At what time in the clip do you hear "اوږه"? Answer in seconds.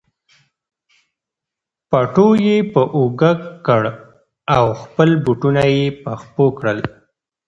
2.95-3.31